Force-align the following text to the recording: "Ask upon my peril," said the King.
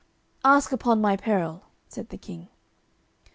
"Ask 0.43 0.71
upon 0.71 0.99
my 0.99 1.15
peril," 1.15 1.65
said 1.87 2.09
the 2.09 2.17
King. 2.17 2.47